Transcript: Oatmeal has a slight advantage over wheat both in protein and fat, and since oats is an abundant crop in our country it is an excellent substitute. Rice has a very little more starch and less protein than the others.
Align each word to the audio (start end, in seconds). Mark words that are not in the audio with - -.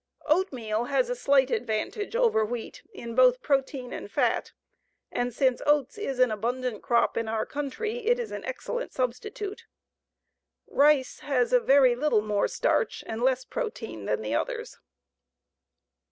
Oatmeal 0.25 0.85
has 0.85 1.11
a 1.11 1.15
slight 1.15 1.51
advantage 1.51 2.15
over 2.15 2.43
wheat 2.43 2.81
both 2.95 3.35
in 3.35 3.41
protein 3.43 3.93
and 3.93 4.09
fat, 4.11 4.51
and 5.11 5.31
since 5.31 5.61
oats 5.67 5.95
is 5.95 6.17
an 6.17 6.31
abundant 6.31 6.81
crop 6.81 7.17
in 7.17 7.27
our 7.27 7.45
country 7.45 8.07
it 8.07 8.17
is 8.17 8.31
an 8.31 8.43
excellent 8.43 8.91
substitute. 8.91 9.67
Rice 10.65 11.19
has 11.19 11.53
a 11.53 11.59
very 11.59 11.93
little 11.95 12.23
more 12.23 12.47
starch 12.47 13.03
and 13.05 13.21
less 13.21 13.45
protein 13.45 14.05
than 14.05 14.23
the 14.23 14.33
others. 14.33 14.79